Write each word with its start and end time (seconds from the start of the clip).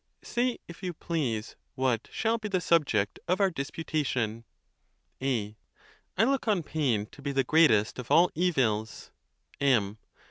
Say, 0.23 0.57
if 0.67 0.81
you 0.81 0.93
please, 0.95 1.55
what 1.75 2.07
shall 2.11 2.39
be 2.39 2.47
the 2.49 2.59
subject 2.59 3.19
of 3.27 3.39
our 3.39 3.51
disputation. 3.51 4.45
A. 5.21 5.55
I 6.17 6.23
look 6.23 6.47
on 6.47 6.63
pain 6.63 7.05
to 7.11 7.21
be 7.21 7.31
the 7.31 7.43
greatest 7.43 7.99
of 7.99 8.09
all 8.09 8.31
evils. 8.33 9.11
M. 9.59 9.99